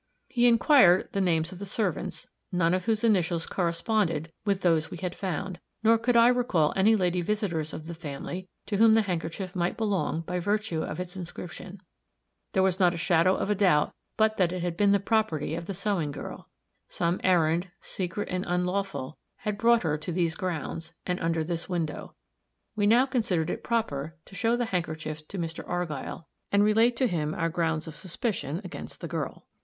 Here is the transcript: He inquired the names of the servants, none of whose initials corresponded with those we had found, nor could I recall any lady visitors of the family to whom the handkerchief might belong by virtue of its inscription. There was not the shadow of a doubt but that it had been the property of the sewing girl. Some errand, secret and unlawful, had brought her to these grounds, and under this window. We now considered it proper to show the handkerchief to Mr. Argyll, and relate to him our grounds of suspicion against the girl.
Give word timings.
He 0.29 0.47
inquired 0.47 1.09
the 1.11 1.21
names 1.21 1.51
of 1.51 1.59
the 1.59 1.65
servants, 1.67 2.25
none 2.51 2.73
of 2.73 2.85
whose 2.85 3.03
initials 3.03 3.45
corresponded 3.45 4.31
with 4.45 4.61
those 4.61 4.89
we 4.89 4.97
had 4.97 5.13
found, 5.13 5.59
nor 5.83 5.99
could 5.99 6.17
I 6.17 6.29
recall 6.29 6.73
any 6.75 6.95
lady 6.95 7.21
visitors 7.21 7.71
of 7.71 7.85
the 7.85 7.93
family 7.93 8.47
to 8.65 8.77
whom 8.77 8.95
the 8.95 9.03
handkerchief 9.03 9.55
might 9.55 9.77
belong 9.77 10.21
by 10.21 10.39
virtue 10.39 10.81
of 10.81 10.99
its 10.99 11.15
inscription. 11.15 11.79
There 12.53 12.63
was 12.63 12.79
not 12.79 12.93
the 12.93 12.97
shadow 12.97 13.35
of 13.35 13.51
a 13.51 13.53
doubt 13.53 13.93
but 14.17 14.37
that 14.37 14.51
it 14.51 14.63
had 14.63 14.75
been 14.75 14.91
the 14.91 14.99
property 14.99 15.53
of 15.53 15.67
the 15.67 15.75
sewing 15.75 16.09
girl. 16.09 16.49
Some 16.89 17.21
errand, 17.23 17.69
secret 17.79 18.27
and 18.29 18.43
unlawful, 18.47 19.19
had 19.35 19.55
brought 19.55 19.83
her 19.83 19.99
to 19.99 20.11
these 20.11 20.35
grounds, 20.35 20.95
and 21.05 21.19
under 21.19 21.43
this 21.43 21.69
window. 21.69 22.15
We 22.75 22.87
now 22.87 23.05
considered 23.05 23.51
it 23.51 23.61
proper 23.63 24.15
to 24.25 24.33
show 24.33 24.55
the 24.55 24.65
handkerchief 24.65 25.27
to 25.27 25.37
Mr. 25.37 25.63
Argyll, 25.69 26.27
and 26.51 26.63
relate 26.63 26.97
to 26.97 27.07
him 27.07 27.35
our 27.35 27.49
grounds 27.49 27.85
of 27.85 27.95
suspicion 27.95 28.61
against 28.63 28.99
the 29.01 29.07
girl. 29.07 29.45